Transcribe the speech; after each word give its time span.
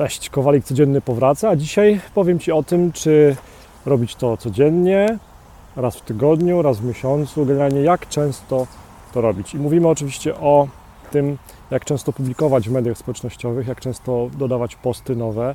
Cześć, 0.00 0.30
Kowalik 0.30 0.64
codzienny 0.64 1.00
powraca, 1.00 1.48
a 1.48 1.56
dzisiaj 1.56 2.00
powiem 2.14 2.38
Ci 2.38 2.52
o 2.52 2.62
tym, 2.62 2.92
czy 2.92 3.36
robić 3.86 4.14
to 4.14 4.36
codziennie, 4.36 5.18
raz 5.76 5.96
w 5.96 6.00
tygodniu, 6.00 6.62
raz 6.62 6.78
w 6.80 6.84
miesiącu, 6.84 7.46
generalnie 7.46 7.80
jak 7.80 8.08
często 8.08 8.66
to 9.12 9.20
robić. 9.20 9.54
I 9.54 9.58
mówimy 9.58 9.88
oczywiście 9.88 10.36
o 10.36 10.68
tym, 11.10 11.38
jak 11.70 11.84
często 11.84 12.12
publikować 12.12 12.68
w 12.68 12.72
mediach 12.72 12.98
społecznościowych, 12.98 13.66
jak 13.66 13.80
często 13.80 14.30
dodawać 14.38 14.76
posty 14.76 15.16
nowe, 15.16 15.54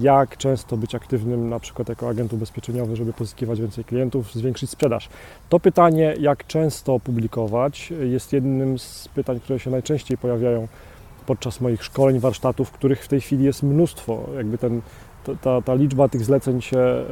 jak 0.00 0.36
często 0.36 0.76
być 0.76 0.94
aktywnym 0.94 1.48
na 1.48 1.60
przykład 1.60 1.88
jako 1.88 2.08
agent 2.08 2.32
ubezpieczeniowy, 2.32 2.96
żeby 2.96 3.12
pozyskiwać 3.12 3.60
więcej 3.60 3.84
klientów, 3.84 4.32
zwiększyć 4.34 4.70
sprzedaż. 4.70 5.08
To 5.48 5.60
pytanie, 5.60 6.14
jak 6.20 6.46
często 6.46 7.00
publikować, 7.00 7.92
jest 8.00 8.32
jednym 8.32 8.78
z 8.78 9.08
pytań, 9.14 9.40
które 9.40 9.58
się 9.58 9.70
najczęściej 9.70 10.18
pojawiają 10.18 10.68
podczas 11.30 11.60
moich 11.60 11.84
szkoleń, 11.84 12.18
warsztatów, 12.18 12.70
których 12.70 13.04
w 13.04 13.08
tej 13.08 13.20
chwili 13.20 13.44
jest 13.44 13.62
mnóstwo. 13.62 14.18
Jakby 14.36 14.58
ten, 14.58 14.80
ta, 15.40 15.62
ta 15.62 15.74
liczba 15.74 16.08
tych 16.08 16.24
zleceń 16.24 16.62
się 16.62 16.78
e, 16.78 17.04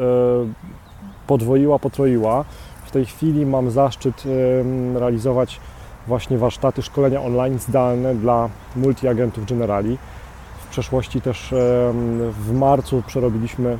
podwoiła, 1.26 1.78
potroiła. 1.78 2.44
W 2.84 2.90
tej 2.90 3.06
chwili 3.06 3.46
mam 3.46 3.70
zaszczyt 3.70 4.24
e, 4.26 4.98
realizować 4.98 5.60
właśnie 6.06 6.38
warsztaty, 6.38 6.82
szkolenia 6.82 7.22
online 7.22 7.58
zdalne 7.58 8.14
dla 8.14 8.48
multiagentów 8.76 9.46
Generali. 9.46 9.98
W 10.64 10.70
przeszłości 10.70 11.20
też 11.20 11.52
e, 11.52 11.56
w 12.30 12.52
marcu 12.52 13.02
przerobiliśmy 13.06 13.78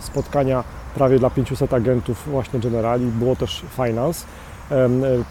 spotkania 0.00 0.64
prawie 0.94 1.18
dla 1.18 1.30
500 1.30 1.74
agentów 1.74 2.28
właśnie 2.30 2.60
Generali. 2.60 3.06
Było 3.06 3.36
też 3.36 3.62
Finance, 3.76 4.26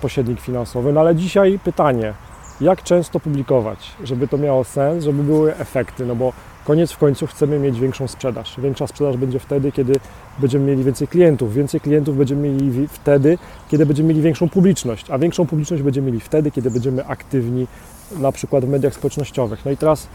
pośrednik 0.02 0.42
finansowy. 0.42 0.94
No 0.94 1.00
ale 1.00 1.16
dzisiaj 1.16 1.60
pytanie, 1.64 2.14
jak 2.62 2.84
często 2.84 3.20
publikować, 3.20 3.92
żeby 4.04 4.28
to 4.28 4.38
miało 4.38 4.64
sens, 4.64 5.04
żeby 5.04 5.24
były 5.24 5.56
efekty, 5.56 6.06
no 6.06 6.16
bo 6.16 6.34
koniec 6.66 6.92
w 6.92 6.98
końcu 6.98 7.28
chcemy 7.28 7.60
mieć 7.60 7.80
większą 7.80 8.08
sprzedaż. 8.08 8.60
Większa 8.62 8.88
sprzedaż 8.88 9.18
będzie 9.18 9.40
wtedy, 9.40 9.72
kiedy 9.72 9.94
będziemy 10.40 10.66
mieli 10.66 10.84
więcej 10.84 11.08
klientów. 11.08 11.54
Więcej 11.54 11.80
klientów 11.82 12.18
będziemy 12.18 12.50
mieli 12.50 12.88
wtedy, 12.88 13.38
kiedy 13.70 13.86
będziemy 13.86 14.10
mieli 14.10 14.22
większą 14.22 14.50
publiczność, 14.50 15.12
a 15.12 15.18
większą 15.18 15.46
publiczność 15.46 15.84
będziemy 15.84 16.08
mieli 16.08 16.20
wtedy, 16.20 16.52
kiedy 16.52 16.72
będziemy 16.72 17.06
aktywni 17.06 17.68
na 18.20 18.32
przykład 18.32 18.66
w 18.66 18.70
mediach 18.70 18.94
społecznościowych. 18.94 19.66
No 19.66 19.72
i 19.72 19.78
teraz 19.78 20.08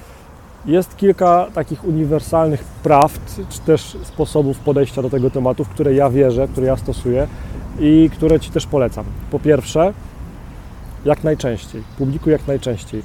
jest 0.67 0.97
kilka 0.97 1.47
takich 1.55 1.85
uniwersalnych 1.85 2.65
prawd, 2.65 3.41
czy 3.49 3.61
też 3.61 3.97
sposobów 4.03 4.59
podejścia 4.59 5.03
do 5.03 5.11
tego 5.11 5.31
tematu, 5.31 5.65
w 5.65 5.69
które 5.69 5.95
ja 5.95 6.11
wierzę, 6.11 6.49
które 6.49 6.67
ja 6.67 6.77
stosuję 6.77 7.29
i 7.81 8.11
które 8.13 8.41
Ci 8.41 8.51
też 8.51 8.67
polecam. 8.67 9.05
Po 9.31 9.39
pierwsze, 9.39 9.93
jak 11.05 11.25
najczęściej, 11.25 11.83
publikuj 11.99 12.33
jak 12.33 12.47
najczęściej. 12.47 13.03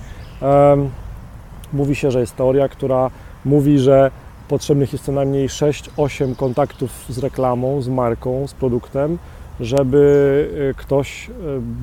Mówi 1.73 1.95
się, 1.95 2.11
że 2.11 2.19
jest 2.19 2.35
teoria, 2.35 2.69
która 2.69 3.09
mówi, 3.45 3.79
że 3.79 4.11
potrzebnych 4.47 4.93
jest 4.93 5.05
co 5.05 5.11
najmniej 5.11 5.49
6-8 5.49 6.35
kontaktów 6.35 7.05
z 7.09 7.17
reklamą, 7.17 7.81
z 7.81 7.87
marką, 7.87 8.47
z 8.47 8.53
produktem, 8.53 9.17
żeby 9.59 10.49
e, 10.69 10.73
ktoś 10.73 11.29
e, 11.29 11.33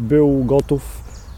był 0.08 0.44
gotów, 0.44 0.82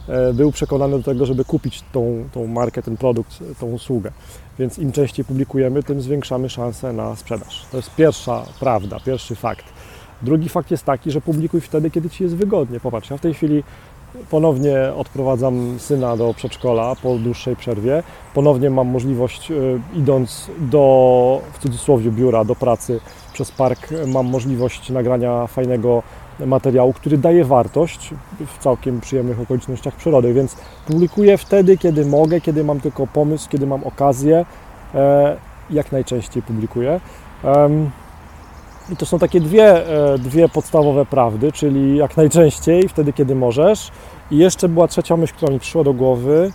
e, 0.09 0.33
był 0.33 0.53
przekonany 0.53 0.99
do 0.99 1.03
tego, 1.03 1.27
żeby 1.27 1.45
kupić 1.45 1.85
tą, 1.93 2.25
tą 2.33 2.47
markę, 2.47 2.83
ten 2.83 2.97
produkt, 2.97 3.39
tą 3.61 3.67
usługę. 3.67 4.13
Więc 4.59 4.79
im 4.79 4.93
częściej 4.93 5.25
publikujemy, 5.25 5.83
tym 5.83 6.01
zwiększamy 6.01 6.49
szanse 6.49 6.93
na 6.93 7.17
sprzedaż. 7.17 7.67
To 7.71 7.77
jest 7.77 7.95
pierwsza 7.95 8.45
prawda, 8.61 9.01
pierwszy 9.01 9.35
fakt. 9.35 9.65
Drugi 10.23 10.49
fakt 10.49 10.71
jest 10.71 10.85
taki, 10.85 11.11
że 11.11 11.21
publikuj 11.21 11.61
wtedy, 11.61 11.91
kiedy 11.91 12.11
Ci 12.11 12.23
jest 12.23 12.37
wygodnie. 12.37 12.81
Popatrz, 12.81 13.11
ja 13.11 13.17
w 13.17 13.21
tej 13.21 13.35
chwili 13.35 13.63
Ponownie 14.31 14.77
odprowadzam 14.97 15.79
syna 15.79 16.17
do 16.17 16.35
przedszkola 16.35 16.95
po 17.03 17.15
dłuższej 17.15 17.57
przerwie. 17.57 18.03
Ponownie 18.35 18.71
mam 18.71 18.89
możliwość, 18.89 19.51
e, 19.51 19.55
idąc 19.95 20.51
do, 20.59 21.41
w 21.53 21.59
cudzysłowie, 21.59 22.11
biura, 22.11 22.45
do 22.45 22.55
pracy 22.55 23.01
przez 23.33 23.51
park, 23.51 23.89
mam 24.07 24.27
możliwość 24.27 24.91
nagrania 24.91 25.47
fajnego 25.47 26.03
materiału, 26.47 26.93
który 26.93 27.19
daje 27.19 27.45
wartość 27.45 28.11
w 28.47 28.59
całkiem 28.59 29.01
przyjemnych 29.01 29.41
okolicznościach 29.41 29.95
przyrody, 29.95 30.35
więc 30.35 30.57
publikuję 30.87 31.39
wtedy, 31.39 31.79
kiedy 31.79 32.07
mogę, 32.07 32.41
kiedy 32.41 32.65
mam 32.65 32.81
tylko 32.81 33.07
pomysł, 33.07 33.49
kiedy 33.49 33.67
mam 33.67 33.85
okazję, 33.85 34.45
e, 34.95 35.37
jak 35.71 35.93
najczęściej 35.93 36.43
publikuję. 36.43 37.01
I 38.91 38.97
to 38.97 39.07
są 39.07 39.19
takie 39.19 39.41
dwie, 39.41 39.89
e, 40.15 40.19
dwie 40.19 40.49
podstawowe 40.49 41.07
prawdy, 41.07 41.53
czyli 41.53 41.97
jak 41.97 42.17
najczęściej, 42.17 42.89
wtedy 42.89 43.13
kiedy 43.13 43.35
możesz. 43.35 43.91
I 44.31 44.39
jeszcze 44.39 44.69
była 44.69 44.89
trzecia 44.89 45.17
myśl, 45.17 45.35
która 45.35 45.53
mi 45.53 45.61
przyszła 45.61 45.85
do 45.85 45.93
głowy. 45.93 46.53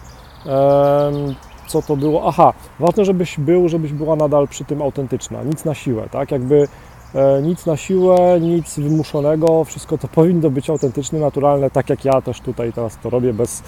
Co 1.67 1.81
to 1.81 1.95
było? 1.95 2.27
Aha, 2.27 2.53
ważne, 2.79 3.05
żebyś 3.05 3.39
był, 3.39 3.69
żebyś 3.69 3.93
była 3.93 4.15
nadal 4.15 4.47
przy 4.47 4.65
tym 4.65 4.81
autentyczna. 4.81 5.43
Nic 5.43 5.65
na 5.65 5.73
siłę, 5.73 6.07
tak? 6.11 6.31
Jakby 6.31 6.67
e, 7.15 7.41
nic 7.41 7.65
na 7.65 7.77
siłę, 7.77 8.39
nic 8.41 8.79
wymuszonego, 8.79 9.63
wszystko 9.63 9.97
to 9.97 10.07
powinno 10.17 10.49
być 10.49 10.69
autentyczne, 10.69 11.19
naturalne, 11.19 11.69
tak 11.69 11.89
jak 11.89 12.05
ja 12.05 12.21
też 12.21 12.41
tutaj 12.41 12.73
teraz 12.73 12.97
to 13.03 13.09
robię, 13.09 13.33
bez 13.33 13.63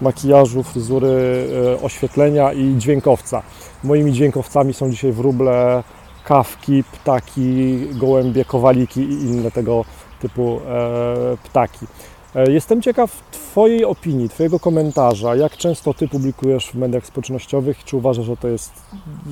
makijażu, 0.00 0.62
fryzury, 0.62 1.46
e, 1.78 1.82
oświetlenia 1.82 2.52
i 2.52 2.74
dźwiękowca. 2.78 3.42
Moimi 3.84 4.12
dźwiękowcami 4.12 4.74
są 4.74 4.90
dzisiaj 4.90 5.12
wróble 5.12 5.82
kawki, 6.28 6.84
ptaki, 6.84 7.78
gołębie, 7.94 8.44
kowaliki 8.44 9.00
i 9.00 9.12
inne 9.12 9.50
tego 9.50 9.84
typu 10.20 10.60
e, 10.68 11.36
ptaki. 11.44 11.86
E, 12.34 12.52
jestem 12.52 12.82
ciekaw 12.82 13.22
Twojej 13.30 13.84
opinii, 13.84 14.28
Twojego 14.28 14.60
komentarza, 14.60 15.36
jak 15.36 15.56
często 15.56 15.94
Ty 15.94 16.08
publikujesz 16.08 16.66
w 16.66 16.74
mediach 16.74 17.06
społecznościowych, 17.06 17.84
czy 17.84 17.96
uważasz, 17.96 18.26
że 18.26 18.36
to 18.36 18.48
jest 18.48 18.72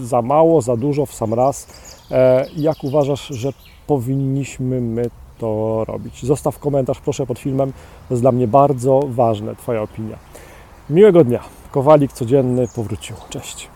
za 0.03 0.23
mało, 0.23 0.63
za 0.63 0.77
dużo, 0.77 1.07
w 1.07 1.15
sam 1.15 1.35
raz, 1.35 1.67
e, 2.11 2.47
jak 2.57 2.85
uważasz, 2.85 3.27
że 3.29 3.53
powinniśmy 3.87 4.81
my 4.81 5.11
to 5.39 5.85
robić. 5.89 6.25
Zostaw 6.25 6.59
komentarz 6.59 7.01
proszę 7.01 7.27
pod 7.27 7.39
filmem, 7.39 7.73
to 8.09 8.15
jest 8.15 8.23
dla 8.23 8.33
mnie 8.33 8.49
bardzo 8.49 9.01
ważne, 9.09 9.57
Twoja 9.57 9.83
opinia. 9.83 10.19
Miłego 10.91 11.25
dnia. 11.25 11.41
Kowalik 11.71 12.13
codzienny 12.13 12.69
powrócił. 12.75 13.17
Cześć. 13.31 13.76